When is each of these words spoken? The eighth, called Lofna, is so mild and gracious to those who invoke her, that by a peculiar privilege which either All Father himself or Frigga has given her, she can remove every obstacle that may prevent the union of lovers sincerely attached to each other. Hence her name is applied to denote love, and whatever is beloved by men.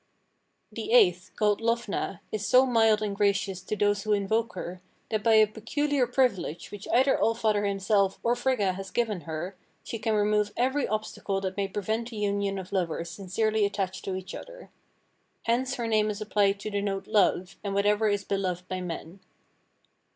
The 0.71 0.91
eighth, 0.93 1.29
called 1.35 1.61
Lofna, 1.61 2.21
is 2.31 2.47
so 2.47 2.65
mild 2.65 3.03
and 3.03 3.15
gracious 3.15 3.61
to 3.61 3.75
those 3.75 4.01
who 4.01 4.13
invoke 4.13 4.53
her, 4.53 4.81
that 5.11 5.21
by 5.21 5.35
a 5.35 5.45
peculiar 5.45 6.07
privilege 6.07 6.71
which 6.71 6.87
either 6.91 7.15
All 7.21 7.35
Father 7.35 7.65
himself 7.65 8.19
or 8.23 8.35
Frigga 8.35 8.73
has 8.73 8.89
given 8.89 9.21
her, 9.29 9.55
she 9.83 9.99
can 9.99 10.15
remove 10.15 10.53
every 10.57 10.87
obstacle 10.87 11.39
that 11.41 11.55
may 11.55 11.67
prevent 11.67 12.09
the 12.09 12.17
union 12.17 12.57
of 12.57 12.71
lovers 12.73 13.11
sincerely 13.11 13.63
attached 13.63 14.03
to 14.05 14.15
each 14.15 14.33
other. 14.33 14.71
Hence 15.43 15.75
her 15.75 15.85
name 15.85 16.09
is 16.09 16.19
applied 16.19 16.59
to 16.61 16.71
denote 16.71 17.05
love, 17.05 17.57
and 17.63 17.75
whatever 17.75 18.07
is 18.09 18.23
beloved 18.23 18.67
by 18.67 18.81
men. 18.81 19.19